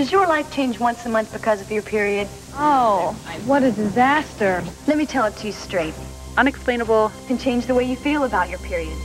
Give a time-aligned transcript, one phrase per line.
[0.00, 2.26] Does your life change once a month because of your period?
[2.54, 4.64] Oh, what a disaster.
[4.86, 5.92] Let me tell it to you straight.
[6.38, 8.96] Unexplainable can change the way you feel about your period.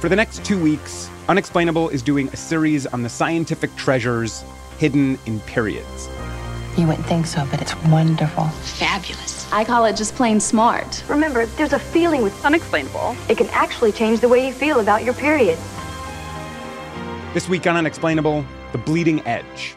[0.00, 4.42] For the next two weeks, Unexplainable is doing a series on the scientific treasures
[4.78, 6.08] hidden in periods.
[6.78, 8.44] You wouldn't think so, but it's wonderful.
[8.44, 9.52] Fabulous.
[9.52, 11.04] I call it just plain smart.
[11.10, 13.16] Remember, there's a feeling with unexplainable.
[13.28, 15.58] It can actually change the way you feel about your period.
[17.34, 19.76] This week on Unexplainable, The Bleeding Edge.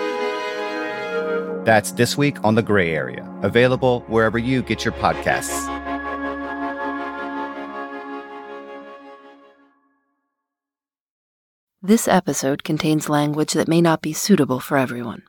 [1.63, 5.67] That's this week on The Gray Area, available wherever you get your podcasts.
[11.83, 15.21] This episode contains language that may not be suitable for everyone.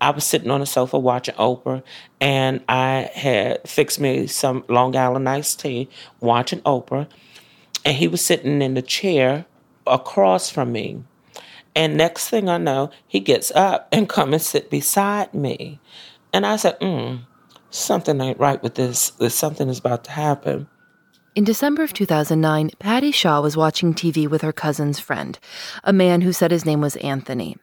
[0.00, 1.84] I was sitting on the sofa watching Oprah,
[2.20, 5.88] and I had fixed me some Long Island iced tea,
[6.18, 7.06] watching Oprah,
[7.84, 9.46] and he was sitting in the chair
[9.86, 11.04] across from me.
[11.76, 15.78] And next thing I know, he gets up and come and sit beside me.
[16.32, 17.16] And I said, hmm,
[17.68, 19.12] something ain't right with this.
[19.28, 20.68] Something is about to happen.
[21.34, 25.38] In December of 2009, Patti Shaw was watching TV with her cousin's friend,
[25.84, 27.58] a man who said his name was Anthony.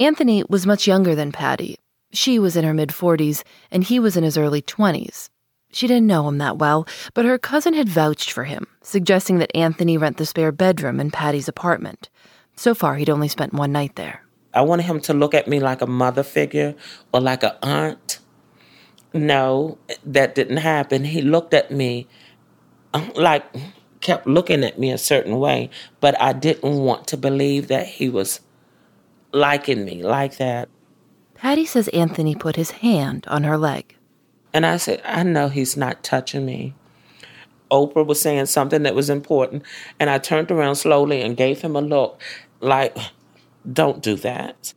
[0.00, 1.76] Anthony was much younger than Patti.
[2.12, 5.28] She was in her mid 40s, and he was in his early 20s.
[5.70, 9.54] She didn't know him that well, but her cousin had vouched for him, suggesting that
[9.54, 12.10] Anthony rent the spare bedroom in Patti's apartment.
[12.56, 14.22] So far, he'd only spent one night there.
[14.54, 16.74] I wanted him to look at me like a mother figure
[17.12, 18.18] or like an aunt.
[19.12, 21.04] No, that didn't happen.
[21.04, 22.08] He looked at me
[22.94, 23.44] uh, like,
[24.00, 25.68] kept looking at me a certain way,
[26.00, 28.40] but I didn't want to believe that he was
[29.32, 30.68] liking me like that.
[31.34, 33.94] Patti says Anthony put his hand on her leg.
[34.54, 36.74] And I said, I know he's not touching me.
[37.70, 39.64] Oprah was saying something that was important,
[39.98, 42.22] and I turned around slowly and gave him a look
[42.66, 42.96] like,
[43.70, 44.74] don't do that.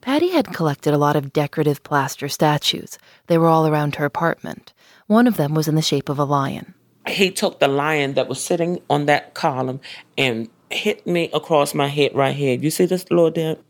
[0.00, 2.98] Patti had collected a lot of decorative plaster statues.
[3.26, 4.74] They were all around her apartment.
[5.06, 6.74] One of them was in the shape of a lion.
[7.06, 9.80] He took the lion that was sitting on that column
[10.16, 12.58] and hit me across my head right here.
[12.58, 13.60] You see this little dent?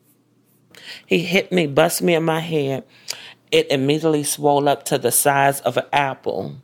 [1.07, 2.85] He hit me, bust me in my head.
[3.51, 6.57] It immediately swelled up to the size of an apple.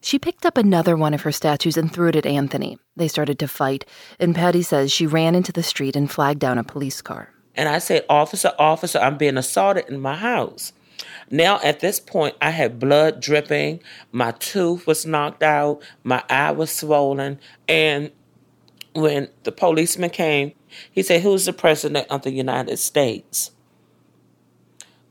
[0.00, 2.78] She picked up another one of her statues and threw it at Anthony.
[2.96, 3.84] They started to fight,
[4.20, 7.30] and Patti says she ran into the street and flagged down a police car.
[7.54, 10.72] And I said, Officer, officer, I'm being assaulted in my house.
[11.30, 13.80] Now, at this point, I had blood dripping,
[14.12, 17.38] my tooth was knocked out, my eye was swollen,
[17.68, 18.10] and
[18.94, 20.52] when the policeman came,
[20.90, 23.52] he said, Who's the president of the United States?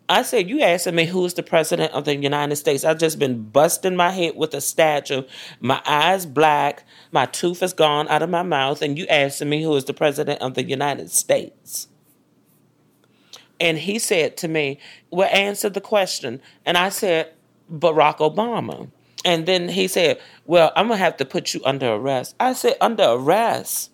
[0.10, 2.86] I said, You asking me who's the president of the United States?
[2.86, 5.24] I've just been busting my head with a statue.
[5.60, 9.64] My eyes black, my tooth is gone out of my mouth, and you asking me
[9.64, 11.90] who is the president of the United States.
[13.60, 14.80] And he said to me,
[15.10, 16.42] Well, answer the question.
[16.66, 17.34] And I said,
[17.72, 18.90] Barack Obama.
[19.26, 22.36] And then he said, Well, I'm going to have to put you under arrest.
[22.40, 23.92] I said, Under arrest?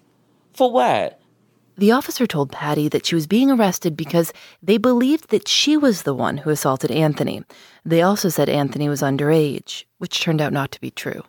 [0.54, 1.20] For what?
[1.76, 6.04] The officer told Patti that she was being arrested because they believed that she was
[6.04, 7.44] the one who assaulted Anthony.
[7.84, 11.24] They also said Anthony was underage, which turned out not to be true.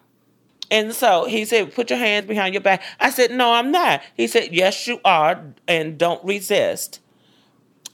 [0.70, 2.82] And so he said, Put your hands behind your back.
[3.00, 4.02] I said, No, I'm not.
[4.14, 7.00] He said, Yes, you are, and don't resist.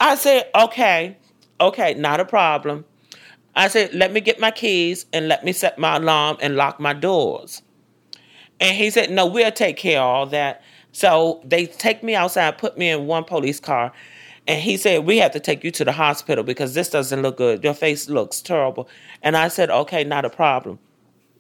[0.01, 1.19] I said, Okay,
[1.61, 2.85] okay, not a problem.
[3.55, 6.81] I said, Let me get my keys and let me set my alarm and lock
[6.81, 7.63] my doors.
[8.59, 10.63] And he said, No, we'll take care of all that.
[10.93, 13.93] So they take me outside, put me in one police car,
[14.47, 17.37] and he said, We have to take you to the hospital because this doesn't look
[17.37, 17.63] good.
[17.63, 18.89] Your face looks terrible.
[19.23, 20.79] And I said, Okay, not a problem.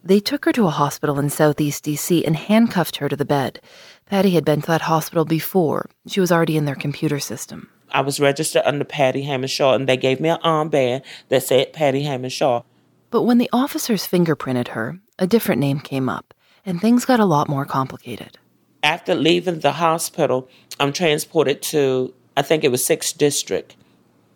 [0.02, 3.60] They took her to a hospital in Southeast DC and handcuffed her to the bed.
[4.06, 5.90] Patti had been to that hospital before.
[6.06, 7.68] She was already in their computer system.
[7.92, 11.72] I was registered under Patti Hammond Shaw, and they gave me an armband that said
[11.72, 12.62] Patti Hammond Shaw.
[13.10, 16.32] But when the officers fingerprinted her, a different name came up,
[16.64, 18.38] and things got a lot more complicated.
[18.82, 20.48] After leaving the hospital,
[20.78, 23.76] I'm transported to, I think it was 6th District.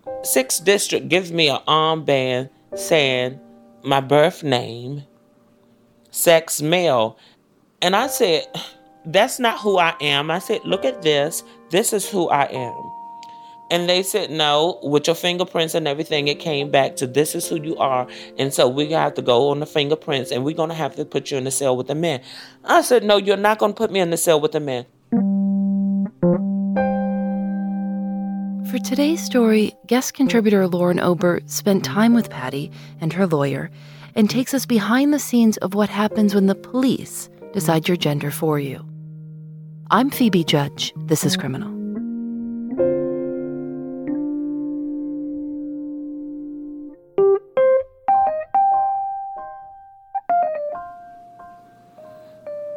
[0.06, 3.40] 6th District gives me an armband saying
[3.82, 5.04] my birth name,
[6.10, 7.18] sex male.
[7.80, 8.46] And I said,
[9.06, 10.30] that's not who I am.
[10.30, 11.42] I said, look at this.
[11.70, 13.03] This is who I am.
[13.74, 17.48] And they said, no, with your fingerprints and everything, it came back to this is
[17.48, 18.06] who you are.
[18.38, 21.04] And so we have to go on the fingerprints and we're going to have to
[21.04, 22.20] put you in the cell with the men.
[22.64, 24.86] I said, no, you're not going to put me in the cell with the men.
[28.70, 33.72] For today's story, guest contributor Lauren Ober spent time with Patti and her lawyer
[34.14, 38.30] and takes us behind the scenes of what happens when the police decide your gender
[38.30, 38.86] for you.
[39.90, 40.92] I'm Phoebe Judge.
[41.06, 41.83] This is Criminal.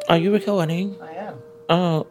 [0.08, 0.96] Are you recording?
[1.02, 1.34] I am.
[1.68, 2.06] Oh,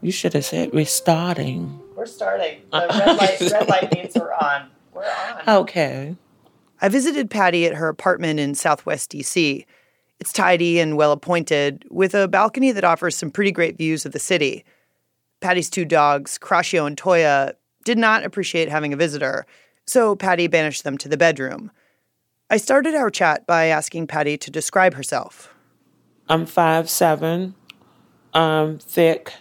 [0.00, 1.80] you should have said we're starting.
[1.96, 2.60] We're starting.
[2.70, 4.70] The red light, red light means we're on.
[4.94, 5.62] We're on.
[5.62, 6.14] Okay.
[6.80, 9.66] I visited Patti at her apartment in Southwest DC.
[10.20, 14.12] It's tidy and well appointed, with a balcony that offers some pretty great views of
[14.12, 14.64] the city.
[15.40, 17.54] Patti's two dogs, Crashio and Toya,
[17.84, 19.46] did not appreciate having a visitor,
[19.84, 21.72] so Patti banished them to the bedroom.
[22.50, 25.52] I started our chat by asking Patti to describe herself.
[26.30, 27.56] I'm five seven,
[28.34, 29.32] um, thick,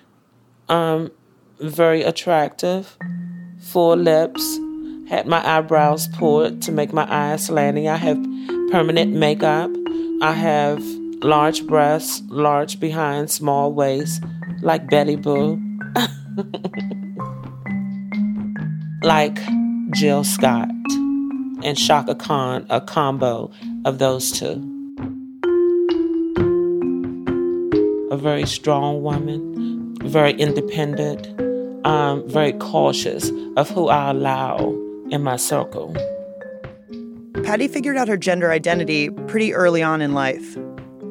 [0.69, 1.12] um,
[1.59, 2.97] very attractive,
[3.62, 4.41] full lips,
[5.07, 7.88] had my eyebrows pulled to make my eyes slanty.
[7.88, 8.18] I have
[8.71, 9.69] permanent makeup.
[10.24, 10.81] I have
[11.21, 14.24] large breasts, large behind, small waist,
[14.63, 15.62] like Betty Boo.
[19.03, 19.38] like
[19.91, 20.69] Jill Scott
[21.63, 23.51] and Chaka Khan, a combo
[23.86, 24.69] of those two.
[28.11, 31.27] A very strong woman, very independent,
[31.85, 34.75] um, very cautious of who I allow
[35.11, 35.95] in my circle.
[37.44, 40.57] Patti figured out her gender identity pretty early on in life.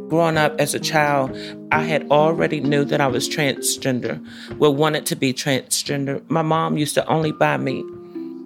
[0.09, 1.37] Growing up as a child,
[1.71, 4.25] I had already knew that I was transgender,
[4.59, 6.23] well, wanted to be transgender.
[6.29, 7.85] My mom used to only buy me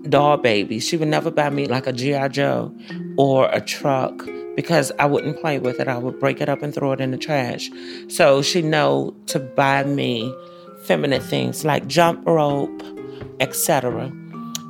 [0.09, 0.87] doll babies.
[0.87, 2.29] She would never buy me like a G.I.
[2.29, 2.75] Joe
[3.17, 5.89] or a truck because I wouldn't play with it.
[5.89, 7.71] I would break it up and throw it in the trash.
[8.09, 10.35] So she know to buy me
[10.85, 12.83] feminine things like jump rope,
[13.41, 14.13] etc.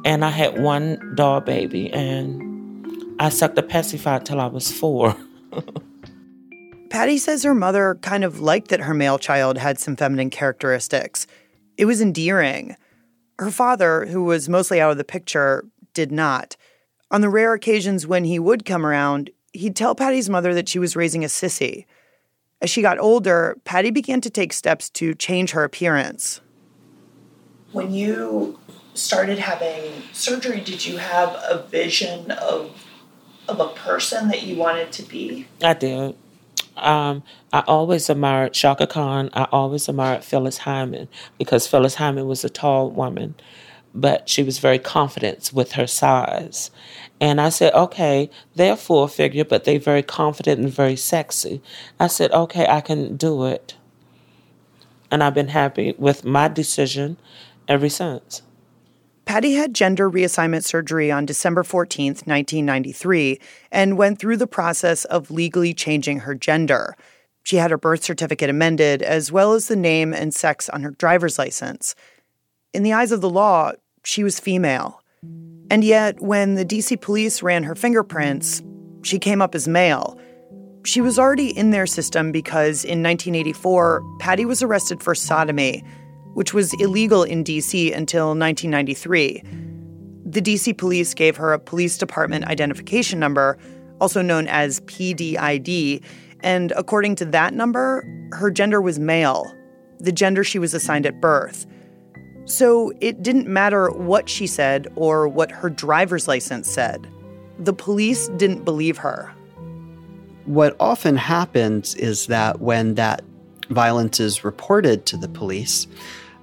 [0.04, 5.16] And I had one doll baby and I sucked a pacifier till I was four.
[6.90, 11.26] Patti says her mother kind of liked that her male child had some feminine characteristics.
[11.78, 12.76] It was endearing.
[13.38, 15.64] Her father, who was mostly out of the picture,
[15.94, 16.56] did not.
[17.10, 20.78] On the rare occasions when he would come around, he'd tell Patti's mother that she
[20.78, 21.86] was raising a sissy.
[22.60, 26.40] As she got older, Patti began to take steps to change her appearance.
[27.72, 28.58] When you
[28.94, 32.86] started having surgery, did you have a vision of
[33.48, 35.46] of a person that you wanted to be?
[35.62, 36.14] I did.
[36.76, 37.22] Um,
[37.52, 39.30] I always admired Chaka Khan.
[39.32, 41.08] I always admired Phyllis Hyman
[41.38, 43.34] because Phyllis Hyman was a tall woman,
[43.94, 46.70] but she was very confident with her size.
[47.20, 51.62] And I said, okay, they're full figure, but they're very confident and very sexy.
[52.00, 53.76] I said, okay, I can do it.
[55.10, 57.18] And I've been happy with my decision
[57.68, 58.42] ever since.
[59.24, 63.38] Patti had gender reassignment surgery on December 14th, 1993,
[63.70, 66.96] and went through the process of legally changing her gender.
[67.44, 70.90] She had her birth certificate amended, as well as the name and sex on her
[70.90, 71.94] driver's license.
[72.72, 73.72] In the eyes of the law,
[74.04, 75.02] she was female.
[75.70, 78.62] And yet, when the DC police ran her fingerprints,
[79.02, 80.18] she came up as male.
[80.84, 85.82] She was already in their system because in 1984, Patti was arrested for sodomy
[86.34, 89.42] which was illegal in DC until 1993.
[90.24, 93.58] The DC police gave her a police department identification number,
[94.00, 96.02] also known as PDID,
[96.40, 99.52] and according to that number, her gender was male,
[99.98, 101.66] the gender she was assigned at birth.
[102.44, 107.08] So it didn't matter what she said or what her driver's license said.
[107.58, 109.32] The police didn't believe her.
[110.44, 113.22] What often happens is that when that
[113.70, 115.86] violence is reported to the police,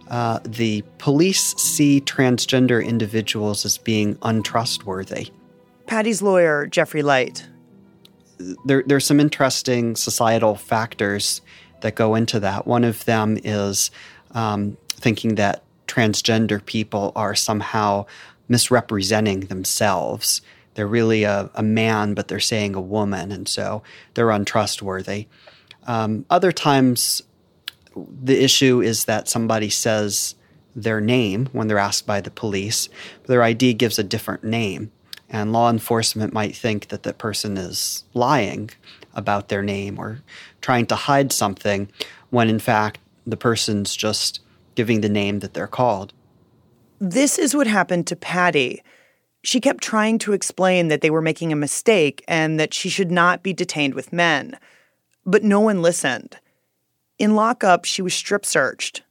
[0.09, 5.29] uh, the police see transgender individuals as being untrustworthy.
[5.85, 7.47] Patti's lawyer, Jeffrey Light.
[8.65, 11.41] There, there's some interesting societal factors
[11.81, 12.65] that go into that.
[12.65, 13.91] One of them is
[14.31, 18.05] um, thinking that transgender people are somehow
[18.47, 20.41] misrepresenting themselves.
[20.75, 25.27] They're really a, a man, but they're saying a woman, and so they're untrustworthy.
[25.87, 27.21] Um, other times,
[27.95, 30.35] the issue is that somebody says
[30.75, 32.87] their name when they're asked by the police,
[33.21, 34.91] but their ID gives a different name.
[35.29, 38.71] And law enforcement might think that the person is lying
[39.13, 40.21] about their name or
[40.61, 41.89] trying to hide something
[42.29, 44.39] when in fact the person's just
[44.75, 46.13] giving the name that they're called.
[46.99, 48.83] This is what happened to Patti.
[49.41, 53.11] She kept trying to explain that they were making a mistake and that she should
[53.11, 54.57] not be detained with men.
[55.25, 56.37] But no one listened.
[57.17, 59.03] In lockup, she was strip searched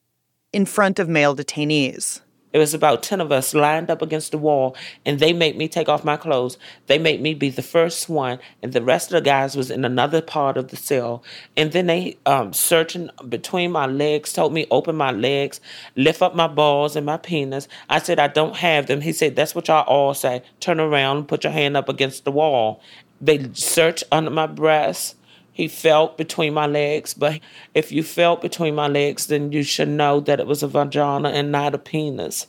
[0.52, 2.20] in front of male detainees.
[2.52, 4.74] It was about 10 of us lined up against the wall,
[5.04, 6.56] and they made me take off my clothes.
[6.86, 9.84] They made me be the first one, and the rest of the guys was in
[9.84, 11.22] another part of the cell.
[11.56, 15.60] And then they um, searching between my legs, told me open my legs,
[15.94, 17.68] lift up my balls and my penis.
[17.88, 19.02] I said I don't have them.
[19.02, 20.42] He said that's what y'all all say.
[20.60, 22.80] Turn around, put your hand up against the wall.
[23.20, 25.16] They searched under my breast
[25.58, 27.14] he felt between my legs.
[27.14, 27.40] But
[27.74, 31.30] if you felt between my legs, then you should know that it was a vagina
[31.30, 32.46] and not a penis.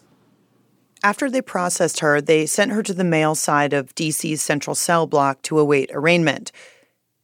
[1.04, 5.08] After they processed her, they sent her to the male side of DC's central cell
[5.08, 6.52] block to await arraignment.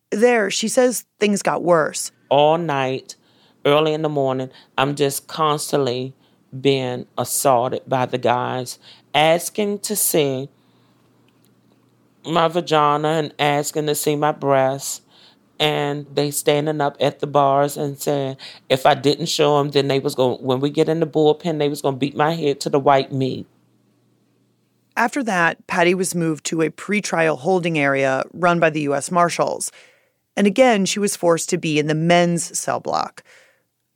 [0.10, 2.12] There, she says things got worse.
[2.30, 3.16] All night,
[3.64, 4.50] early in the morning,
[4.80, 6.16] I'm just constantly
[6.60, 8.80] being assaulted by the guys,
[9.14, 10.50] asking to see
[12.26, 15.02] my vagina and asking to see my breasts
[15.60, 18.38] and they standing up at the bars and saying
[18.70, 20.42] if I didn't show them, then they was going.
[20.42, 22.80] When we get in the bullpen, they was going to beat my head to the
[22.80, 23.48] white meat.
[24.98, 29.12] After that, Patti was moved to a pretrial holding area run by the U.S.
[29.12, 29.72] Marshals,
[30.38, 33.24] and again she was forced to be in the men's cell block.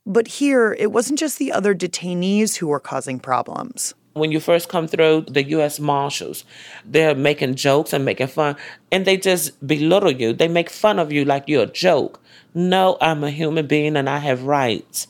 [0.06, 4.68] But here, it wasn't just the other detainees who were causing problems when you first
[4.68, 5.78] come through the U.S.
[5.78, 6.44] Marshals,
[6.84, 8.56] they're making jokes and making fun,
[8.90, 10.32] and they just belittle you.
[10.32, 12.20] They make fun of you like you're a joke.
[12.54, 15.06] No, I'm a human being and I have rights.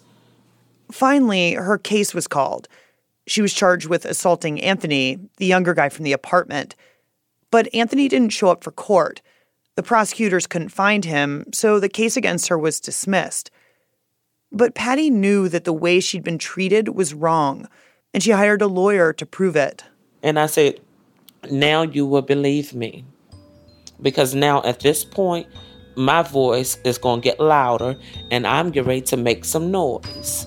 [0.93, 2.69] Finally, her case was called.
[3.27, 6.75] She was charged with assaulting Anthony, the younger guy from the apartment.
[7.51, 9.23] But Anthony didn't show up for court.
[9.77, 13.51] The prosecutors couldn't find him, so the case against her was dismissed.
[14.53, 17.69] But Patti knew that the way she'd been treated was wrong
[18.13, 19.85] and she hired a lawyer to prove it.
[20.23, 20.81] And I said,
[21.51, 23.05] Now you will believe me.
[24.03, 25.47] Because now at this point,
[25.97, 27.97] my voice is going to get louder
[28.31, 30.47] and I'm getting ready to make some noise.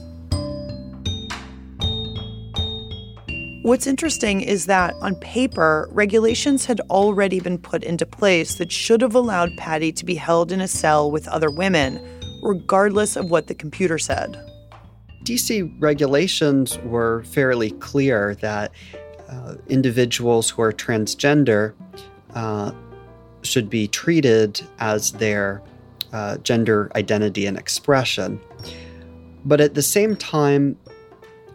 [3.62, 9.00] What's interesting is that on paper, regulations had already been put into place that should
[9.00, 12.02] have allowed Patti to be held in a cell with other women,
[12.42, 14.38] regardless of what the computer said.
[15.24, 18.72] DC regulations were fairly clear that
[19.30, 21.74] uh, individuals who are transgender
[22.36, 22.72] uh,
[23.42, 25.62] should be treated as their
[26.12, 28.40] uh, gender identity and expression.
[29.46, 30.78] But at the same time,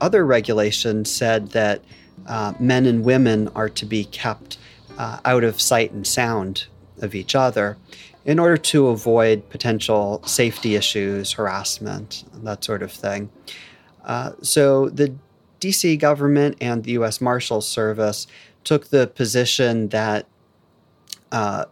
[0.01, 1.83] other regulations said that
[2.27, 4.59] uh, men and women are to be kept
[4.99, 6.67] uh, out of sight and sound
[7.01, 7.77] of each other
[8.29, 13.31] in order to avoid potential safety issues, harassment, that sort of thing.
[14.05, 15.15] Uh, so the
[15.61, 17.23] DC government and the U.S.
[17.23, 18.27] Marshals Service
[18.65, 20.27] took the position that
[21.33, 21.65] uh,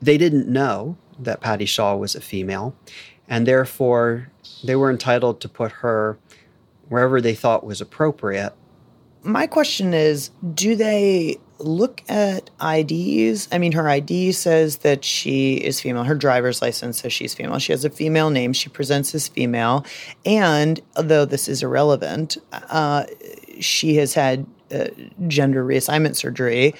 [0.00, 2.74] they didn't know that Patti Shaw was a female,
[3.28, 4.30] and therefore
[4.64, 6.18] they were entitled to put her
[6.88, 8.54] wherever they thought was appropriate.
[9.22, 13.48] My question is do they look at IDs.
[13.50, 16.04] I mean, her ID says that she is female.
[16.04, 17.58] Her driver's license says she's female.
[17.58, 18.52] She has a female name.
[18.52, 19.84] She presents as female.
[20.24, 23.04] And although this is irrelevant, uh,
[23.60, 24.86] she has had uh,
[25.26, 26.74] gender reassignment surgery.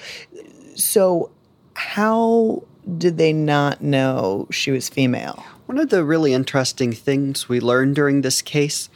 [0.75, 1.31] So,
[1.73, 2.63] how
[2.97, 5.43] did they not know she was female?
[5.65, 8.89] One of the really interesting things we learned during this case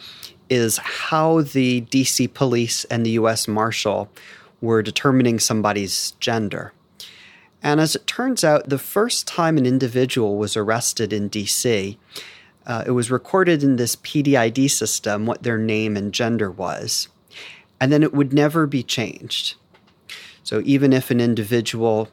[0.50, 4.10] is how the DC police and the US Marshal
[4.64, 6.74] were determining somebody's gender.
[7.62, 11.98] And as it turns out, the first time an individual was arrested in DC,
[12.66, 17.10] uh, it was recorded in this PDID system what their name and gender was.
[17.82, 19.56] And then it would never be changed.
[20.44, 22.10] So even if an individual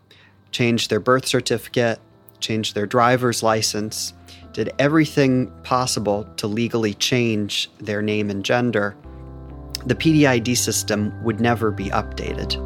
[0.51, 2.01] changed their birth certificate,
[2.41, 4.13] changed their driver's license,
[4.53, 8.97] did everything possible to legally change their name and gender,
[9.87, 12.57] the PDID system would never be updated.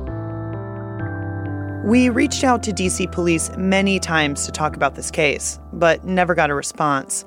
[1.84, 6.34] We reached out to DC police many times to talk about this case, but never
[6.34, 7.24] got a response.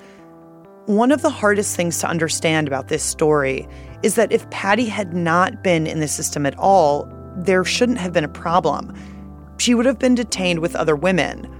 [0.87, 3.67] One of the hardest things to understand about this story
[4.03, 8.13] is that if Patti had not been in the system at all, there shouldn't have
[8.13, 8.93] been a problem.
[9.59, 11.53] She would have been detained with other women.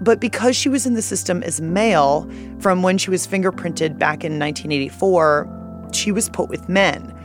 [0.00, 2.30] But because she was in the system as male
[2.60, 7.18] from when she was fingerprinted back in 1984, she was put with men.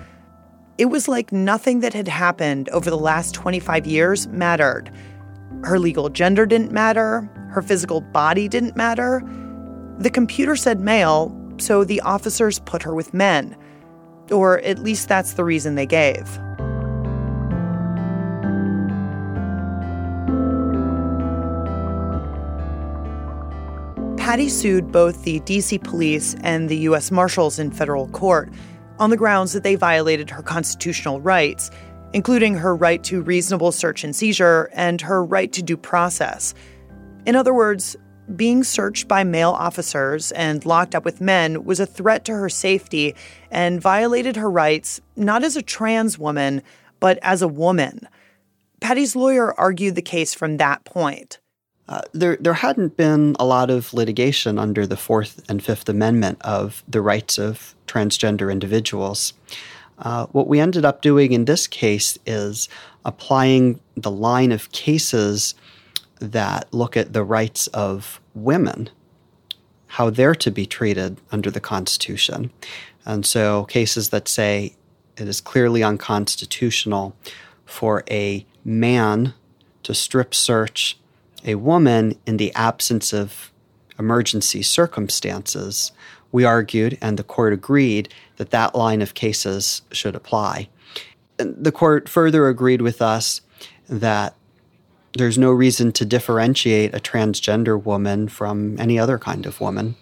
[0.77, 4.91] It was like nothing that had happened over the last 25 years mattered.
[5.63, 9.24] Her legal gender didn't matter, her physical body didn't matter.
[9.98, 13.57] The computer said male, so the officers put her with men.
[14.29, 16.27] Or at least that's the reason they gave.
[24.17, 27.10] Patti sued both the DC police and the U.S.
[27.10, 28.51] Marshals in federal court
[29.00, 31.72] on the grounds that they violated her constitutional rights,
[32.13, 36.54] including her right to reasonable search and seizure and her right to due process.
[37.25, 37.96] In other words,
[38.36, 42.50] being searched by male officers and locked up with men was a threat to her
[42.50, 43.16] safety
[43.51, 46.62] and violated her rights not as a trans woman,
[47.00, 48.08] but as a woman.
[48.82, 51.39] Patti's lawyer argued the case from that point.
[51.89, 56.41] Uh, there, there hadn't been a lot of litigation under the Fourth and Fifth Amendment
[56.41, 59.34] of the rights of transgender individuals.
[60.00, 62.67] Uh, what we ended up doing in this case is
[63.06, 65.56] applying the line of cases
[66.20, 68.89] that look at the rights of women,
[69.88, 72.51] how they're to be treated under the Constitution.
[73.06, 74.75] And so cases that say
[75.15, 77.15] it is clearly unconstitutional
[77.65, 79.34] for a man
[79.84, 80.98] to strip search
[81.48, 83.51] a woman in the absence of
[83.98, 85.92] emergency circumstances,
[86.32, 90.70] we argued, and the court agreed, that that line of cases should apply.
[91.38, 93.42] The court further agreed with us
[93.88, 94.36] that
[95.13, 99.96] there's no reason to differentiate a transgender woman from any other kind of woman.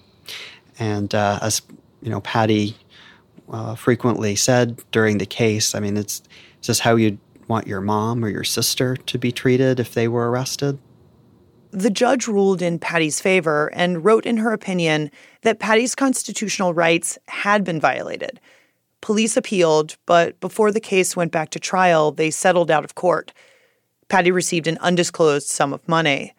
[0.80, 1.62] And uh, as
[2.02, 2.76] you know, Patti
[3.50, 6.22] uh, frequently said during the case, I mean, it's,
[6.58, 10.08] it's just how you'd want your mom or your sister to be treated if they
[10.08, 10.80] were arrested.
[11.76, 17.18] The judge ruled in Patti's favor and wrote in her opinion that Patti's constitutional rights
[17.28, 18.40] had been violated.
[19.02, 23.34] Police appealed, but before the case went back to trial, they settled out of court.
[24.08, 26.34] Patti received an undisclosed sum of money.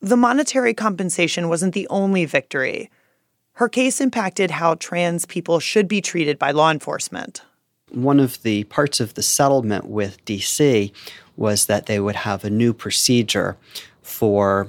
[0.00, 2.90] The monetary compensation wasn't the only victory.
[3.56, 7.42] Her case impacted how trans people should be treated by law enforcement.
[7.90, 10.90] One of the parts of the settlement with DC
[11.36, 13.58] was that they would have a new procedure
[14.02, 14.68] for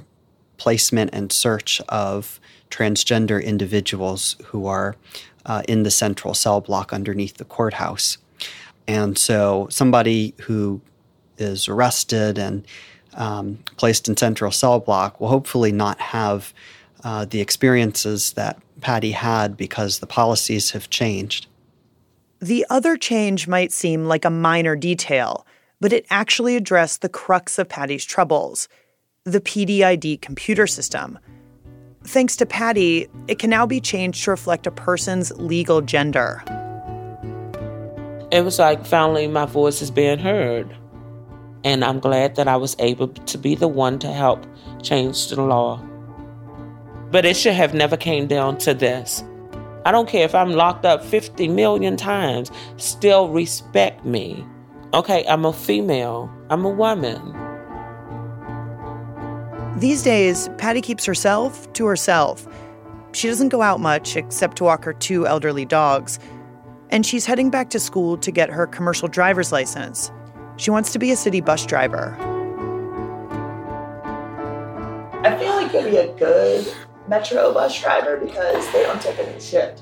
[0.58, 4.96] placement and search of transgender individuals who are
[5.46, 8.18] uh, in the central cell block underneath the courthouse.
[8.88, 10.82] And so somebody who
[11.38, 12.66] is arrested and
[13.16, 16.54] um, placed in central cell block will hopefully not have
[17.04, 21.48] uh, the experiences that Patti had because the policies have changed.
[22.40, 25.46] The other change might seem like a minor detail,
[25.80, 28.68] but it actually addressed the crux of Patti's troubles
[29.26, 31.18] the PDID computer system.
[32.04, 36.44] Thanks to Patti, it can now be changed to reflect a person's legal gender.
[38.32, 40.76] It was like finally my voice is being heard.
[41.64, 44.46] And I'm glad that I was able to be the one to help
[44.82, 45.82] change the law.
[47.10, 49.24] But it should have never came down to this.
[49.86, 54.46] I don't care if I'm locked up 50 million times, still respect me.
[54.94, 57.43] Okay, I'm a female, I'm a woman.
[59.78, 62.48] These days, Patti keeps herself to herself.
[63.12, 66.20] She doesn't go out much except to walk her two elderly dogs.
[66.92, 70.12] And she's heading back to school to get her commercial driver's license.
[70.58, 72.16] She wants to be a city bus driver.
[75.24, 76.72] I feel like you'll be a good
[77.08, 79.82] metro bus driver because they don't take any shit.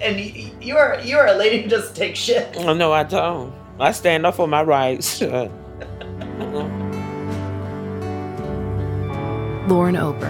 [0.00, 0.20] And
[0.62, 2.56] you are you are a lady who doesn't take shit.
[2.58, 3.52] Oh no, I don't.
[3.80, 5.20] I stand up for my rights.
[9.70, 10.28] Lauren Ober.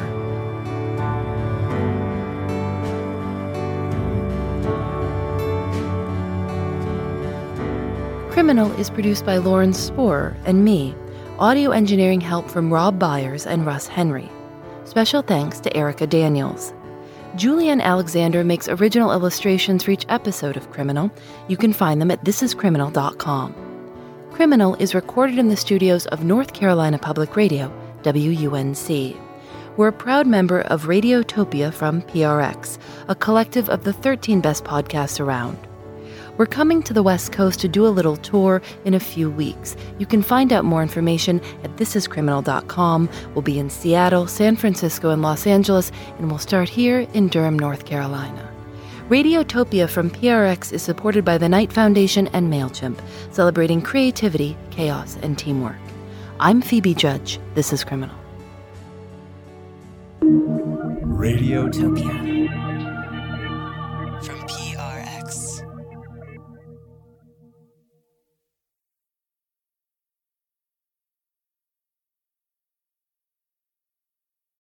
[8.30, 10.94] Criminal is produced by Lauren Sporer and me.
[11.38, 14.30] Audio engineering help from Rob Byers and Russ Henry.
[14.84, 16.74] Special thanks to Erica Daniels.
[17.36, 21.10] Julienne Alexander makes original illustrations for each episode of Criminal.
[21.48, 23.54] You can find them at thisiscriminal.com.
[24.32, 27.72] Criminal is recorded in the studios of North Carolina Public Radio,
[28.02, 29.29] WUNC.
[29.80, 32.76] We're a proud member of Radiotopia from PRX,
[33.08, 35.56] a collective of the 13 best podcasts around.
[36.36, 39.76] We're coming to the West Coast to do a little tour in a few weeks.
[39.98, 43.08] You can find out more information at thisiscriminal.com.
[43.32, 47.58] We'll be in Seattle, San Francisco, and Los Angeles, and we'll start here in Durham,
[47.58, 48.52] North Carolina.
[49.08, 55.38] Radiotopia from PRX is supported by the Knight Foundation and MailChimp, celebrating creativity, chaos, and
[55.38, 55.80] teamwork.
[56.38, 57.40] I'm Phoebe Judge.
[57.54, 58.19] This is Criminal.
[60.20, 62.69] Radiotopia.